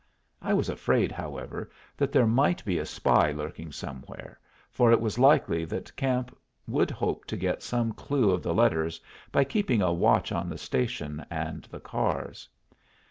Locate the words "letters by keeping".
8.55-9.83